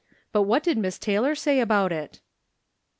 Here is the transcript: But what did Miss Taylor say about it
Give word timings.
But 0.31 0.41
what 0.49 0.63
did 0.63 0.79
Miss 0.79 0.97
Taylor 0.97 1.35
say 1.35 1.59
about 1.59 1.91
it 1.91 2.21